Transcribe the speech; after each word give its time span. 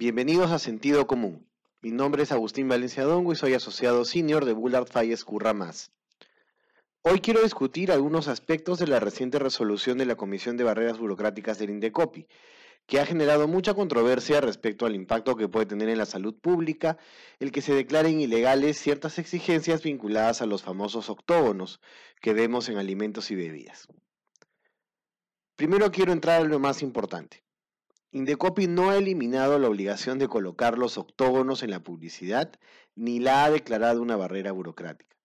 Bienvenidos 0.00 0.50
a 0.50 0.58
Sentido 0.58 1.06
Común. 1.06 1.46
Mi 1.82 1.90
nombre 1.90 2.22
es 2.22 2.32
Agustín 2.32 2.66
Valencia 2.68 3.04
Dongo 3.04 3.34
y 3.34 3.36
soy 3.36 3.52
asociado 3.52 4.06
senior 4.06 4.46
de 4.46 4.54
Bullard 4.54 4.86
Falles 4.86 5.26
Curra 5.26 5.52
Más. 5.52 5.92
Hoy 7.02 7.20
quiero 7.20 7.42
discutir 7.42 7.92
algunos 7.92 8.26
aspectos 8.26 8.78
de 8.78 8.86
la 8.86 8.98
reciente 8.98 9.38
resolución 9.38 9.98
de 9.98 10.06
la 10.06 10.14
Comisión 10.14 10.56
de 10.56 10.64
Barreras 10.64 10.96
Burocráticas 10.96 11.58
del 11.58 11.68
INDECOPI, 11.68 12.26
que 12.86 12.98
ha 12.98 13.04
generado 13.04 13.46
mucha 13.46 13.74
controversia 13.74 14.40
respecto 14.40 14.86
al 14.86 14.94
impacto 14.94 15.36
que 15.36 15.48
puede 15.48 15.66
tener 15.66 15.90
en 15.90 15.98
la 15.98 16.06
salud 16.06 16.34
pública 16.34 16.96
el 17.38 17.52
que 17.52 17.60
se 17.60 17.74
declaren 17.74 18.22
ilegales 18.22 18.78
ciertas 18.78 19.18
exigencias 19.18 19.82
vinculadas 19.82 20.40
a 20.40 20.46
los 20.46 20.62
famosos 20.62 21.10
octógonos 21.10 21.78
que 22.22 22.32
vemos 22.32 22.70
en 22.70 22.78
alimentos 22.78 23.30
y 23.30 23.34
bebidas. 23.34 23.86
Primero 25.56 25.92
quiero 25.92 26.12
entrar 26.12 26.40
en 26.40 26.48
lo 26.48 26.58
más 26.58 26.80
importante. 26.80 27.44
Indecopi 28.12 28.66
no 28.66 28.90
ha 28.90 28.96
eliminado 28.96 29.56
la 29.60 29.68
obligación 29.68 30.18
de 30.18 30.26
colocar 30.26 30.76
los 30.76 30.98
octógonos 30.98 31.62
en 31.62 31.70
la 31.70 31.84
publicidad 31.84 32.50
ni 32.96 33.20
la 33.20 33.44
ha 33.44 33.50
declarado 33.50 34.02
una 34.02 34.16
barrera 34.16 34.50
burocrática. 34.50 35.16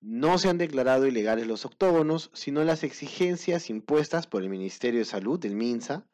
No 0.00 0.38
se 0.38 0.48
han 0.48 0.56
declarado 0.56 1.08
ilegales 1.08 1.48
los 1.48 1.64
octógonos, 1.64 2.30
sino 2.32 2.62
las 2.62 2.84
exigencias 2.84 3.70
impuestas 3.70 4.28
por 4.28 4.42
el 4.42 4.50
Ministerio 4.50 5.00
de 5.00 5.04
Salud, 5.04 5.44
el 5.44 5.56
MINSA, 5.56 6.06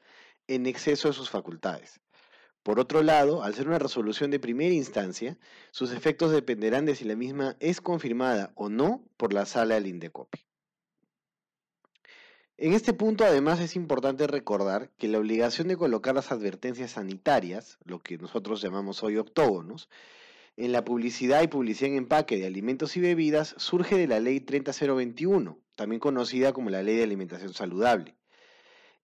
en 0.47 0.67
exceso 0.67 1.09
de 1.09 1.15
sus 1.15 1.29
facultades. 1.29 2.01
Por 2.63 2.81
otro 2.81 3.03
lado, 3.03 3.43
al 3.43 3.55
ser 3.55 3.69
una 3.69 3.79
resolución 3.79 4.31
de 4.31 4.41
primera 4.41 4.75
instancia, 4.75 5.37
sus 5.73 5.93
efectos 5.93 6.33
dependerán 6.33 6.87
de 6.87 6.95
si 6.95 7.05
la 7.05 7.17
misma 7.17 7.57
es 7.61 7.83
confirmada 7.83 8.53
o 8.55 8.71
no 8.71 9.05
por 9.19 9.35
la 9.35 9.45
sala 9.45 9.75
del 9.75 9.87
Indecopi. 9.87 10.48
En 12.61 12.73
este 12.73 12.93
punto 12.93 13.25
además 13.25 13.61
es 13.61 13.77
importante 13.77 14.27
recordar 14.27 14.91
que 14.99 15.07
la 15.07 15.19
obligación 15.19 15.69
de 15.69 15.77
colocar 15.77 16.17
las 16.17 16.33
advertencias 16.33 16.91
sanitarias, 16.91 17.79
lo 17.85 18.01
que 18.01 18.19
nosotros 18.19 18.61
llamamos 18.61 19.05
hoy 19.05 19.17
octógonos, 19.17 19.89
en 20.57 20.73
la 20.73 20.85
publicidad 20.85 21.41
y 21.41 21.47
publicidad 21.47 21.93
en 21.93 21.99
empaque 21.99 22.37
de 22.37 22.49
alimentos 22.49 22.97
y 22.97 23.01
bebidas 23.01 23.55
surge 23.59 23.97
de 23.97 24.09
la 24.09 24.19
Ley 24.19 24.41
30021, 24.41 25.57
también 25.77 26.01
conocida 26.01 26.53
como 26.53 26.69
la 26.71 26.83
Ley 26.83 26.97
de 26.97 27.05
Alimentación 27.05 27.55
Saludable. 27.55 28.17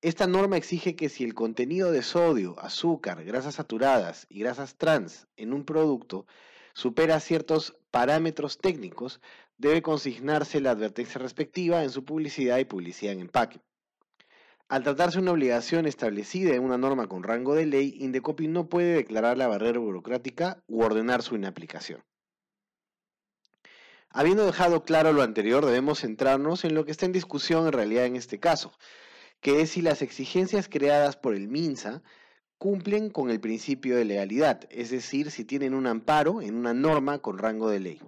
Esta 0.03 0.27
norma 0.27 0.56
exige 0.56 0.97
que 0.97 1.09
si 1.09 1.23
el 1.23 1.34
contenido 1.34 1.93
de 1.93 2.03
sodio, 2.03 2.59
azúcar, 2.59 3.23
grasas 3.23 3.55
saturadas 3.55 4.27
y 4.28 4.41
grasas 4.41 4.75
trans 4.75 5.28
en 5.37 5.53
un 5.53 5.65
producto 5.65 6.27
supera 6.73 7.21
ciertos 7.21 7.77
parámetros 7.95 8.59
técnicos, 8.59 9.20
debe 9.56 9.81
consignarse 9.81 10.61
la 10.61 10.73
advertencia 10.73 11.20
respectiva 11.20 11.84
en 11.84 11.91
su 11.91 12.05
publicidad 12.05 12.59
y 12.59 12.64
publicidad 12.64 13.12
en 13.12 13.20
empaque. 13.20 13.61
Al 14.69 14.83
tratarse 14.83 15.20
una 15.20 15.31
obligación 15.31 15.87
establecida 15.87 16.56
en 16.56 16.65
una 16.65 16.77
norma 16.77 17.06
con 17.06 17.22
rango 17.22 17.55
de 17.55 17.67
ley, 17.67 17.95
Indecopi 18.00 18.48
no 18.48 18.69
puede 18.69 18.97
declarar 18.97 19.39
la 19.39 19.47
barrera 19.47 19.78
burocrática 19.78 20.61
u 20.67 20.83
ordenar 20.83 21.22
su 21.22 21.37
inaplicación. 21.37 22.03
Habiendo 24.11 24.45
dejado 24.45 24.83
claro 24.83 25.12
lo 25.12 25.22
anterior, 25.22 25.65
debemos 25.65 26.00
centrarnos 26.00 26.65
en 26.65 26.75
lo 26.75 26.84
que 26.84 26.91
está 26.91 27.06
en 27.06 27.12
discusión 27.12 27.65
en 27.67 27.72
realidad 27.75 28.06
en 28.06 28.17
este 28.17 28.41
caso, 28.41 28.72
que 29.41 29.61
es 29.61 29.70
si 29.70 29.83
las 29.83 30.03
exigencias 30.03 30.69
creadas 30.69 31.17
por 31.17 31.33
el 31.37 31.47
MINSA 31.47 32.03
cumplen 32.65 33.11
con 33.11 33.29
el 33.29 33.41
principio 33.41 33.95
de 33.95 34.07
legalidad, 34.07 34.62
es 34.70 34.89
decir, 34.89 35.31
si 35.31 35.45
tienen 35.45 35.75
un 35.75 35.87
amparo 35.87 36.41
en 36.41 36.55
una 36.55 36.73
norma 36.73 37.19
con 37.19 37.37
rango 37.37 37.69
de 37.69 37.79
ley. 37.79 38.01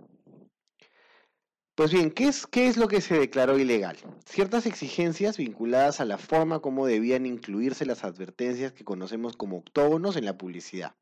Pues 1.74 1.92
bien, 1.92 2.10
¿qué 2.10 2.28
es, 2.28 2.46
¿qué 2.46 2.66
es 2.66 2.78
lo 2.78 2.88
que 2.88 3.02
se 3.02 3.18
declaró 3.18 3.58
ilegal? 3.58 3.98
Ciertas 4.24 4.64
exigencias 4.64 5.36
vinculadas 5.36 6.00
a 6.00 6.06
la 6.06 6.16
forma 6.16 6.60
como 6.60 6.86
debían 6.86 7.26
incluirse 7.26 7.84
las 7.84 8.02
advertencias 8.02 8.72
que 8.72 8.82
conocemos 8.82 9.36
como 9.36 9.58
octógonos 9.58 10.16
en 10.16 10.24
la 10.24 10.38
publicidad. 10.38 10.94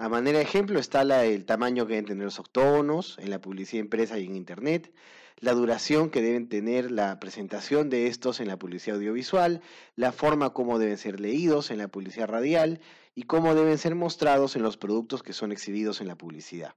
A 0.00 0.08
manera 0.08 0.38
de 0.38 0.44
ejemplo 0.44 0.78
está 0.78 1.04
del 1.04 1.44
tamaño 1.44 1.84
que 1.84 1.94
deben 1.94 2.04
tener 2.04 2.24
los 2.24 2.38
octógonos 2.38 3.18
en 3.18 3.30
la 3.30 3.40
publicidad 3.40 3.82
impresa 3.82 4.16
y 4.16 4.26
en 4.26 4.36
Internet, 4.36 4.92
la 5.40 5.54
duración 5.54 6.10
que 6.10 6.22
deben 6.22 6.48
tener 6.48 6.92
la 6.92 7.18
presentación 7.18 7.90
de 7.90 8.06
estos 8.06 8.38
en 8.38 8.46
la 8.46 8.56
publicidad 8.56 8.98
audiovisual, 8.98 9.60
la 9.96 10.12
forma 10.12 10.50
como 10.50 10.78
deben 10.78 10.98
ser 10.98 11.18
leídos 11.18 11.72
en 11.72 11.78
la 11.78 11.88
publicidad 11.88 12.28
radial 12.28 12.80
y 13.16 13.24
cómo 13.24 13.56
deben 13.56 13.76
ser 13.76 13.96
mostrados 13.96 14.54
en 14.54 14.62
los 14.62 14.76
productos 14.76 15.24
que 15.24 15.32
son 15.32 15.50
exhibidos 15.50 16.00
en 16.00 16.06
la 16.06 16.14
publicidad. 16.14 16.76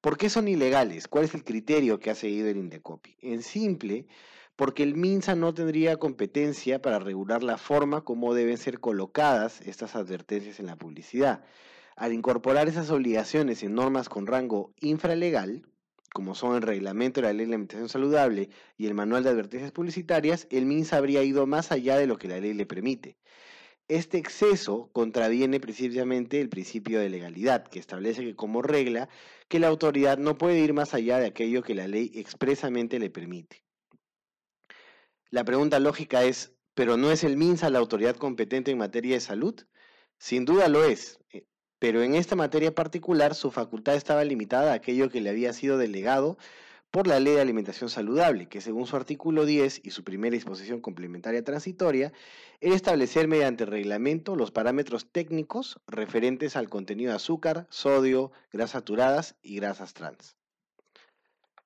¿Por 0.00 0.16
qué 0.16 0.30
son 0.30 0.48
ilegales? 0.48 1.08
¿Cuál 1.08 1.26
es 1.26 1.34
el 1.34 1.44
criterio 1.44 2.00
que 2.00 2.10
ha 2.10 2.14
seguido 2.14 2.48
el 2.48 2.56
Indecopi? 2.56 3.18
En 3.20 3.42
simple, 3.42 4.06
porque 4.56 4.84
el 4.84 4.94
MINSA 4.94 5.34
no 5.34 5.52
tendría 5.52 5.98
competencia 5.98 6.80
para 6.80 6.98
regular 6.98 7.42
la 7.42 7.58
forma 7.58 8.04
como 8.04 8.32
deben 8.32 8.56
ser 8.56 8.80
colocadas 8.80 9.60
estas 9.60 9.96
advertencias 9.96 10.60
en 10.60 10.66
la 10.66 10.76
publicidad. 10.76 11.44
Al 11.96 12.12
incorporar 12.12 12.68
esas 12.68 12.90
obligaciones 12.90 13.62
en 13.62 13.74
normas 13.74 14.10
con 14.10 14.26
rango 14.26 14.74
infralegal, 14.80 15.66
como 16.12 16.34
son 16.34 16.54
el 16.54 16.60
reglamento 16.60 17.20
de 17.20 17.26
la 17.26 17.32
ley 17.32 17.46
de 17.46 17.54
alimentación 17.54 17.88
saludable 17.88 18.50
y 18.76 18.86
el 18.86 18.92
manual 18.92 19.24
de 19.24 19.30
advertencias 19.30 19.72
publicitarias, 19.72 20.46
el 20.50 20.66
MINSA 20.66 20.98
habría 20.98 21.22
ido 21.22 21.46
más 21.46 21.72
allá 21.72 21.96
de 21.96 22.06
lo 22.06 22.18
que 22.18 22.28
la 22.28 22.38
ley 22.38 22.52
le 22.52 22.66
permite. 22.66 23.16
Este 23.88 24.18
exceso 24.18 24.90
contraviene 24.92 25.58
precisamente 25.58 26.40
el 26.40 26.50
principio 26.50 27.00
de 27.00 27.08
legalidad, 27.08 27.66
que 27.66 27.78
establece 27.78 28.24
que 28.24 28.36
como 28.36 28.60
regla 28.60 29.08
que 29.48 29.58
la 29.58 29.68
autoridad 29.68 30.18
no 30.18 30.36
puede 30.36 30.58
ir 30.58 30.74
más 30.74 30.92
allá 30.92 31.18
de 31.18 31.26
aquello 31.26 31.62
que 31.62 31.74
la 31.74 31.88
ley 31.88 32.10
expresamente 32.14 32.98
le 32.98 33.08
permite. 33.08 33.64
La 35.30 35.44
pregunta 35.44 35.80
lógica 35.80 36.24
es, 36.24 36.52
¿pero 36.74 36.98
no 36.98 37.10
es 37.10 37.24
el 37.24 37.38
MINSA 37.38 37.70
la 37.70 37.78
autoridad 37.78 38.16
competente 38.16 38.70
en 38.70 38.78
materia 38.78 39.14
de 39.14 39.20
salud? 39.20 39.54
Sin 40.18 40.44
duda 40.44 40.68
lo 40.68 40.84
es, 40.84 41.18
pero 41.78 42.02
en 42.02 42.14
esta 42.14 42.36
materia 42.36 42.74
particular 42.74 43.34
su 43.34 43.50
facultad 43.50 43.94
estaba 43.94 44.24
limitada 44.24 44.72
a 44.72 44.76
aquello 44.76 45.10
que 45.10 45.20
le 45.20 45.30
había 45.30 45.52
sido 45.52 45.78
delegado 45.78 46.38
por 46.90 47.06
la 47.06 47.20
Ley 47.20 47.34
de 47.34 47.40
Alimentación 47.40 47.90
Saludable, 47.90 48.48
que 48.48 48.60
según 48.60 48.86
su 48.86 48.96
artículo 48.96 49.44
10 49.44 49.82
y 49.84 49.90
su 49.90 50.02
primera 50.02 50.34
disposición 50.34 50.80
complementaria 50.80 51.44
transitoria, 51.44 52.12
era 52.60 52.74
establecer 52.74 53.28
mediante 53.28 53.66
reglamento 53.66 54.36
los 54.36 54.50
parámetros 54.50 55.10
técnicos 55.10 55.78
referentes 55.86 56.56
al 56.56 56.68
contenido 56.70 57.10
de 57.10 57.16
azúcar, 57.16 57.66
sodio, 57.70 58.32
grasas 58.52 58.70
saturadas 58.70 59.34
y 59.42 59.56
grasas 59.56 59.92
trans. 59.92 60.36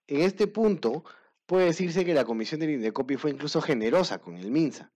En 0.09 0.23
este 0.23 0.49
punto, 0.49 1.05
puede 1.47 1.67
decirse 1.67 2.05
que 2.05 2.15
la 2.15 2.25
Comisión 2.25 2.59
del 2.61 2.71
Indecopi 2.71 3.17
fue 3.17 3.31
incluso 3.31 3.61
generosa 3.61 4.19
con 4.19 4.37
el 4.37 4.51
MINSA, 4.51 4.91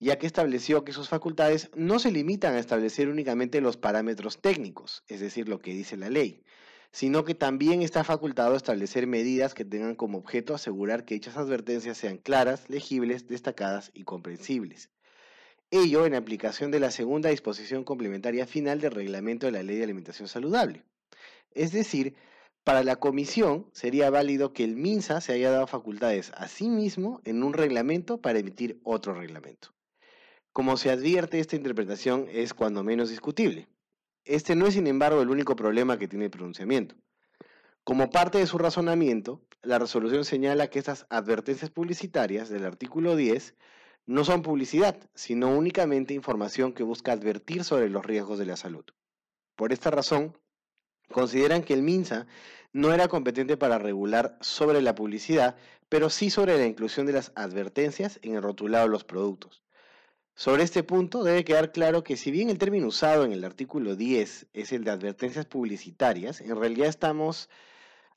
ya 0.00 0.18
que 0.18 0.26
estableció 0.26 0.82
que 0.82 0.94
sus 0.94 1.10
facultades 1.10 1.70
no 1.74 1.98
se 1.98 2.10
limitan 2.10 2.54
a 2.54 2.58
establecer 2.58 3.08
únicamente 3.08 3.60
los 3.60 3.76
parámetros 3.76 4.40
técnicos, 4.40 5.04
es 5.08 5.20
decir, 5.20 5.46
lo 5.48 5.60
que 5.60 5.74
dice 5.74 5.98
la 5.98 6.08
ley, 6.08 6.42
sino 6.90 7.24
que 7.24 7.34
también 7.34 7.82
está 7.82 8.02
facultado 8.02 8.56
establecer 8.56 9.06
medidas 9.06 9.52
que 9.52 9.66
tengan 9.66 9.94
como 9.94 10.18
objeto 10.18 10.54
asegurar 10.54 11.04
que 11.04 11.14
dichas 11.14 11.36
advertencias 11.36 11.98
sean 11.98 12.16
claras, 12.16 12.68
legibles, 12.70 13.28
destacadas 13.28 13.90
y 13.92 14.04
comprensibles. 14.04 14.90
Ello 15.70 16.06
en 16.06 16.14
aplicación 16.14 16.70
de 16.70 16.80
la 16.80 16.90
segunda 16.90 17.28
disposición 17.28 17.84
complementaria 17.84 18.46
final 18.46 18.80
del 18.80 18.92
reglamento 18.92 19.46
de 19.46 19.52
la 19.52 19.62
Ley 19.62 19.76
de 19.76 19.84
Alimentación 19.84 20.28
Saludable. 20.28 20.82
Es 21.52 21.72
decir, 21.72 22.16
para 22.64 22.82
la 22.82 22.96
comisión 22.96 23.66
sería 23.72 24.10
válido 24.10 24.52
que 24.52 24.64
el 24.64 24.76
MINSA 24.76 25.20
se 25.20 25.32
haya 25.32 25.50
dado 25.50 25.66
facultades 25.66 26.32
a 26.34 26.48
sí 26.48 26.68
mismo 26.68 27.20
en 27.24 27.42
un 27.42 27.52
reglamento 27.52 28.20
para 28.20 28.38
emitir 28.38 28.80
otro 28.82 29.14
reglamento. 29.14 29.74
Como 30.52 30.76
se 30.76 30.90
advierte, 30.90 31.38
esta 31.38 31.56
interpretación 31.56 32.26
es 32.30 32.54
cuando 32.54 32.82
menos 32.82 33.08
discutible. 33.08 33.68
Este 34.24 34.56
no 34.56 34.66
es, 34.66 34.74
sin 34.74 34.88
embargo, 34.88 35.22
el 35.22 35.30
único 35.30 35.54
problema 35.54 35.96
que 35.96 36.08
tiene 36.08 36.24
el 36.24 36.30
pronunciamiento. 36.30 36.96
Como 37.84 38.10
parte 38.10 38.38
de 38.38 38.46
su 38.46 38.58
razonamiento, 38.58 39.40
la 39.62 39.78
resolución 39.78 40.24
señala 40.24 40.68
que 40.68 40.78
estas 40.80 41.06
advertencias 41.08 41.70
publicitarias 41.70 42.48
del 42.48 42.64
artículo 42.64 43.14
10 43.14 43.54
no 44.06 44.24
son 44.24 44.42
publicidad, 44.42 45.08
sino 45.14 45.56
únicamente 45.56 46.14
información 46.14 46.72
que 46.72 46.82
busca 46.82 47.12
advertir 47.12 47.62
sobre 47.62 47.88
los 47.88 48.04
riesgos 48.04 48.38
de 48.38 48.46
la 48.46 48.56
salud. 48.56 48.84
Por 49.54 49.72
esta 49.72 49.90
razón, 49.90 50.36
consideran 51.12 51.62
que 51.62 51.74
el 51.74 51.82
MINSA 51.82 52.26
no 52.72 52.92
era 52.92 53.08
competente 53.08 53.56
para 53.56 53.78
regular 53.78 54.36
sobre 54.40 54.82
la 54.82 54.94
publicidad, 54.94 55.56
pero 55.88 56.10
sí 56.10 56.30
sobre 56.30 56.58
la 56.58 56.66
inclusión 56.66 57.06
de 57.06 57.12
las 57.12 57.32
advertencias 57.36 58.18
en 58.22 58.34
el 58.34 58.42
rotulado 58.42 58.86
de 58.86 58.90
los 58.90 59.04
productos. 59.04 59.62
Sobre 60.40 60.62
este 60.62 60.82
punto 60.82 61.22
debe 61.22 61.44
quedar 61.44 61.70
claro 61.70 62.02
que 62.02 62.16
si 62.16 62.30
bien 62.30 62.48
el 62.48 62.56
término 62.56 62.86
usado 62.86 63.26
en 63.26 63.32
el 63.32 63.44
artículo 63.44 63.94
10 63.94 64.46
es 64.54 64.72
el 64.72 64.84
de 64.84 64.90
advertencias 64.90 65.44
publicitarias, 65.44 66.40
en 66.40 66.58
realidad 66.58 66.88
estamos 66.88 67.50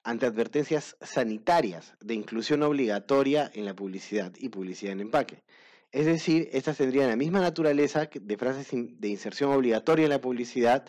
ante 0.05 0.25
advertencias 0.25 0.95
sanitarias 1.01 1.95
de 1.99 2.13
inclusión 2.13 2.63
obligatoria 2.63 3.51
en 3.53 3.65
la 3.65 3.75
publicidad 3.75 4.31
y 4.37 4.47
publicidad 4.47 4.93
en 4.93 5.01
empaque. 5.01 5.43
Es 5.91 6.05
decir, 6.05 6.47
estas 6.53 6.77
tendrían 6.77 7.09
la 7.09 7.17
misma 7.17 7.41
naturaleza 7.41 8.07
de 8.09 8.37
frases 8.37 8.69
de 8.71 9.07
inserción 9.09 9.51
obligatoria 9.51 10.05
en 10.05 10.11
la 10.11 10.21
publicidad 10.21 10.85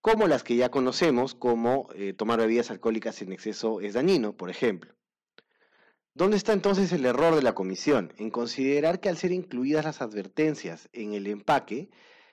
como 0.00 0.28
las 0.28 0.42
que 0.42 0.56
ya 0.56 0.70
conocemos, 0.70 1.34
como 1.34 1.90
eh, 1.94 2.14
tomar 2.14 2.38
bebidas 2.38 2.70
alcohólicas 2.70 3.20
en 3.20 3.32
exceso 3.34 3.82
es 3.82 3.92
dañino, 3.92 4.34
por 4.34 4.48
ejemplo. 4.48 4.94
¿Dónde 6.12 6.36
está 6.36 6.52
entonces 6.52 6.92
el 6.92 7.06
error 7.06 7.36
de 7.36 7.42
la 7.42 7.54
comisión? 7.54 8.12
En 8.16 8.30
considerar 8.30 8.98
que 8.98 9.08
al 9.08 9.16
ser 9.16 9.30
incluidas 9.30 9.84
las 9.84 10.02
advertencias 10.02 10.88
en 10.92 11.14
el 11.14 11.28
empaque, 11.28 11.88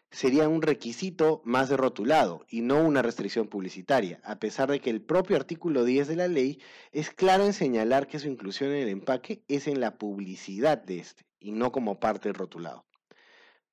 sería 0.09 0.49
un 0.49 0.63
requisito 0.63 1.43
más 1.45 1.69
de 1.69 1.77
rotulado 1.77 2.43
y 2.49 2.61
no 2.61 2.83
una 2.83 3.03
restricción 3.03 3.47
publicitaria, 3.47 4.19
a 4.23 4.39
pesar 4.39 4.71
de 4.71 4.79
que 4.79 4.89
el 4.89 5.03
propio 5.03 5.35
artículo 5.35 5.83
10 5.83 6.07
de 6.07 6.15
la 6.15 6.27
ley 6.27 6.59
es 6.91 7.11
claro 7.11 7.45
en 7.45 7.53
señalar 7.53 8.07
que 8.07 8.17
su 8.17 8.27
inclusión 8.27 8.71
en 8.71 8.81
el 8.81 8.89
empaque 8.89 9.43
es 9.47 9.67
en 9.67 9.79
la 9.79 9.99
publicidad 9.99 10.79
de 10.79 10.97
este 10.97 11.27
y 11.39 11.51
no 11.51 11.71
como 11.71 11.99
parte 11.99 12.29
del 12.29 12.35
rotulado. 12.35 12.86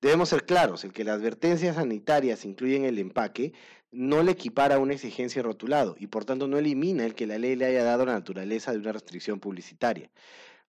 Debemos 0.01 0.29
ser 0.29 0.45
claros, 0.45 0.85
el 0.85 0.93
que 0.93 1.05
las 1.05 1.17
advertencias 1.19 1.77
sanitarias 1.77 2.45
incluyen 2.45 2.85
el 2.85 2.99
empaque 2.99 3.53
no 3.91 4.23
le 4.23 4.33
equipara 4.33 4.79
una 4.79 4.95
exigencia 4.95 5.43
rotulado 5.43 5.95
y 5.99 6.09
por 6.09 6.25
tanto 6.25 6.49
no 6.49 6.59
elimina 6.59 7.07
el 7.07 7.15
que 7.15 7.27
la 7.27 7.39
ley 7.39 7.57
le 7.57 7.67
haya 7.67 7.85
dado 7.85 8.05
la 8.05 8.13
naturaleza 8.13 8.73
de 8.73 8.79
una 8.79 8.93
restricción 8.93 9.41
publicitaria. 9.41 10.11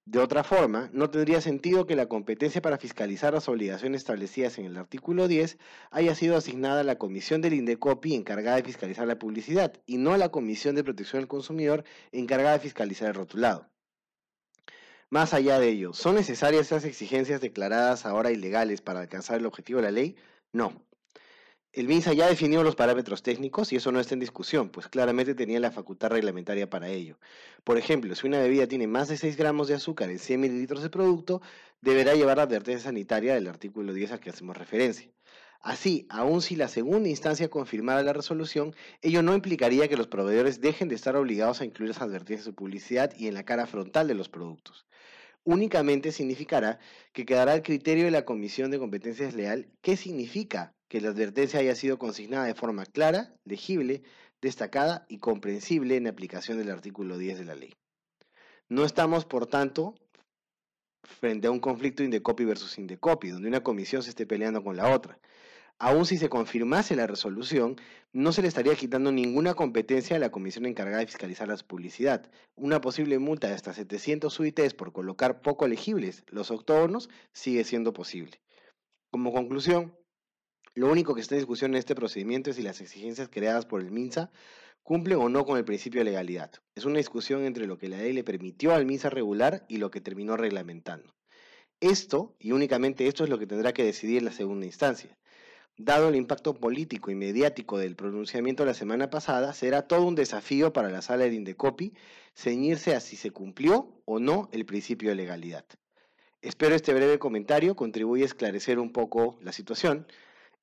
De 0.06 0.20
otra 0.20 0.44
forma, 0.44 0.92
no 0.94 1.10
tendría 1.10 1.42
sentido 1.42 1.88
que 1.88 1.96
la 1.96 2.06
competencia 2.06 2.62
para 2.62 2.78
fiscalizar 2.78 3.34
las 3.34 3.50
obligaciones 3.50 4.02
establecidas 4.02 4.60
en 4.60 4.66
el 4.66 4.78
artículo 4.78 5.28
10 5.28 5.58
haya 5.90 6.14
sido 6.14 6.38
asignada 6.38 6.82
a 6.82 6.84
la 6.84 7.00
Comisión 7.00 7.42
del 7.42 7.56
Indecopi 7.56 8.14
encargada 8.14 8.58
de 8.58 8.64
fiscalizar 8.64 9.08
la 9.08 9.18
publicidad 9.18 9.74
y 9.88 9.98
no 9.98 10.14
a 10.14 10.20
la 10.20 10.30
Comisión 10.30 10.76
de 10.76 10.84
Protección 10.84 11.22
del 11.22 11.28
Consumidor 11.28 11.84
encargada 12.12 12.54
de 12.54 12.60
fiscalizar 12.60 13.08
el 13.08 13.16
rotulado. 13.16 13.68
Más 15.12 15.34
allá 15.36 15.60
de 15.60 15.70
ello, 15.70 15.94
¿son 15.94 16.16
necesarias 16.16 16.66
esas 16.66 16.84
exigencias 16.84 17.40
declaradas 17.40 18.06
ahora 18.06 18.32
ilegales 18.32 18.82
para 18.82 19.02
alcanzar 19.02 19.40
el 19.40 19.46
objetivo 19.46 19.80
de 19.80 19.84
la 19.84 19.92
ley? 19.92 20.16
No. 20.52 20.84
El 21.72 21.88
MINSA 21.88 22.14
ya 22.14 22.28
definió 22.28 22.64
los 22.64 22.76
parámetros 22.76 23.22
técnicos 23.22 23.72
y 23.72 23.76
eso 23.76 23.92
no 23.92 24.00
está 24.00 24.16
en 24.16 24.20
discusión, 24.20 24.70
pues 24.70 24.88
claramente 24.88 25.36
tenía 25.36 25.60
la 25.60 25.72
facultad 25.72 26.10
reglamentaria 26.10 26.70
para 26.70 26.90
ello. 26.90 27.20
Por 27.64 27.78
ejemplo, 27.78 28.16
si 28.16 28.26
una 28.26 28.40
bebida 28.40 28.66
tiene 28.68 28.88
más 28.88 29.08
de 29.10 29.18
6 29.18 29.38
gramos 29.38 29.68
de 29.68 29.76
azúcar 29.76 30.10
en 30.10 30.18
100 30.18 30.40
mililitros 30.40 30.82
de 30.82 30.90
producto, 30.90 31.42
deberá 31.82 32.16
llevar 32.16 32.38
la 32.38 32.44
advertencia 32.44 32.86
sanitaria 32.86 33.36
del 33.36 33.48
artículo 33.48 33.94
10 33.94 34.14
al 34.14 34.20
que 34.20 34.32
hacemos 34.32 34.58
referencia. 34.58 35.12
Así, 35.62 36.06
aun 36.10 36.42
si 36.42 36.56
la 36.56 36.68
segunda 36.68 37.10
instancia 37.10 37.50
confirmara 37.50 38.04
la 38.04 38.14
resolución, 38.14 38.76
ello 39.02 39.22
no 39.22 39.34
implicaría 39.34 39.88
que 39.88 39.98
los 39.98 40.08
proveedores 40.08 40.62
dejen 40.62 40.90
de 40.90 40.96
estar 40.96 41.16
obligados 41.16 41.60
a 41.60 41.66
incluir 41.66 41.90
las 41.90 42.02
advertencias 42.02 42.46
de 42.46 42.54
publicidad 42.54 43.12
y 43.18 43.28
en 43.28 43.34
la 43.34 43.46
cara 43.46 43.66
frontal 43.66 44.08
de 44.08 44.14
los 44.14 44.30
productos. 44.30 44.86
Únicamente 45.46 46.12
significará 46.12 46.80
que 47.14 47.26
quedará 47.26 47.54
el 47.54 47.62
criterio 47.62 48.06
de 48.06 48.12
la 48.12 48.26
Comisión 48.26 48.72
de 48.72 48.80
Competencia 48.80 49.30
Leal 49.32 49.70
qué 49.82 49.96
significa 49.96 50.74
que 50.88 51.00
la 51.00 51.10
advertencia 51.10 51.60
haya 51.60 51.76
sido 51.76 52.00
consignada 52.00 52.46
de 52.46 52.56
forma 52.56 52.86
clara, 52.88 53.36
legible, 53.46 54.02
destacada 54.42 55.06
y 55.08 55.20
comprensible 55.20 55.98
en 55.98 56.08
aplicación 56.08 56.58
del 56.58 56.72
artículo 56.72 57.20
10 57.20 57.38
de 57.38 57.46
la 57.46 57.54
ley. 57.54 57.74
No 58.70 58.86
estamos, 58.86 59.26
por 59.26 59.46
tanto, 59.46 59.94
frente 61.04 61.46
a 61.46 61.52
un 61.52 61.60
conflicto 61.60 62.04
Indecopi 62.04 62.44
versus 62.44 62.80
Indecopi, 62.80 63.30
donde 63.30 63.48
una 63.48 63.62
comisión 63.62 64.02
se 64.02 64.10
esté 64.10 64.26
peleando 64.26 64.64
con 64.64 64.76
la 64.76 64.90
otra. 64.90 65.20
Aún 65.78 66.06
si 66.06 66.18
se 66.18 66.30
confirmase 66.30 66.96
la 66.96 67.06
resolución, 67.06 67.76
no 68.14 68.32
se 68.32 68.42
le 68.42 68.48
estaría 68.48 68.76
quitando 68.76 69.12
ninguna 69.12 69.56
competencia 69.56 70.16
a 70.16 70.20
la 70.20 70.32
comisión 70.32 70.66
encargada 70.66 71.00
de 71.00 71.08
fiscalizar 71.08 71.50
la 71.50 71.58
publicidad. 71.58 72.32
Una 72.56 72.80
posible 72.80 73.20
multa 73.20 73.50
de 73.50 73.56
hasta 73.56 73.74
700 73.74 74.40
UITs 74.40 74.74
por 74.74 74.94
colocar 74.94 75.42
poco 75.42 75.66
elegibles 75.66 76.24
los 76.28 76.50
octógonos 76.50 77.10
sigue 77.34 77.66
siendo 77.66 77.92
posible. 77.92 78.40
Como 79.12 79.34
conclusión, 79.34 79.94
lo 80.76 80.90
único 80.90 81.14
que 81.14 81.22
está 81.22 81.36
en 81.36 81.40
discusión 81.40 81.72
en 81.72 81.80
este 81.80 81.94
procedimiento 81.94 82.50
es 82.50 82.56
si 82.56 82.62
las 82.62 82.80
exigencias 82.80 83.28
creadas 83.30 83.66
por 83.66 83.82
el 83.82 83.92
MINSA 83.92 84.32
cumplen 84.82 85.20
o 85.20 85.28
no 85.28 85.46
con 85.46 85.58
el 85.58 85.66
principio 85.66 86.00
de 86.00 86.06
legalidad. 86.06 86.52
Es 86.76 86.86
una 86.86 87.00
discusión 87.00 87.44
entre 87.44 87.68
lo 87.68 87.78
que 87.78 87.90
la 87.90 87.98
ley 87.98 88.14
le 88.14 88.24
permitió 88.24 88.74
al 88.74 88.86
MINSA 88.86 89.10
regular 89.10 89.66
y 89.68 89.78
lo 89.78 89.92
que 89.92 90.00
terminó 90.00 90.38
reglamentando. 90.38 91.14
Esto, 91.82 92.36
y 92.40 92.54
únicamente 92.54 93.08
esto, 93.08 93.26
es 93.26 93.30
lo 93.30 93.40
que 93.40 93.48
tendrá 93.48 93.74
que 93.74 93.84
decidir 93.84 94.24
la 94.24 94.32
segunda 94.32 94.66
instancia. 94.66 95.18
Dado 95.78 96.10
el 96.10 96.16
impacto 96.16 96.54
político 96.54 97.12
y 97.12 97.16
mediático 97.16 97.78
del 97.78 97.96
pronunciamiento 97.96 98.66
la 98.66 98.74
semana 98.74 99.10
pasada, 99.10 99.54
será 99.54 99.88
todo 99.88 100.06
un 100.06 100.16
desafío 100.16 100.72
para 100.72 100.90
la 100.90 101.02
sala 101.02 101.26
de 101.26 101.36
Indecopi 101.36 101.94
ceñirse 102.34 102.96
a 102.96 103.00
si 103.00 103.16
se 103.18 103.32
cumplió 103.32 104.02
o 104.06 104.20
no 104.20 104.50
el 104.52 104.66
principio 104.66 105.10
de 105.10 105.16
legalidad. 105.16 105.66
Espero 106.42 106.76
este 106.76 106.94
breve 106.94 107.20
comentario 107.20 107.76
contribuya 107.76 108.24
a 108.24 108.28
esclarecer 108.28 108.80
un 108.80 108.92
poco 108.92 109.38
la 109.42 109.52
situación 109.52 110.08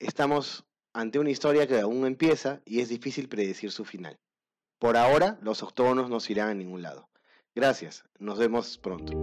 estamos 0.03 0.65
ante 0.93 1.19
una 1.19 1.31
historia 1.31 1.67
que 1.67 1.81
aún 1.81 2.07
empieza 2.07 2.61
y 2.65 2.81
es 2.81 2.89
difícil 2.89 3.29
predecir 3.29 3.71
su 3.71 3.85
final. 3.85 4.19
Por 4.79 4.97
ahora, 4.97 5.39
los 5.43 5.63
octógonos 5.63 6.11
no 6.11 6.19
irán 6.29 6.49
a 6.49 6.55
ningún 6.55 6.83
lado. 6.83 7.09
Gracias, 7.55 8.05
nos 8.19 8.39
vemos 8.39 8.79
pronto. 8.79 9.21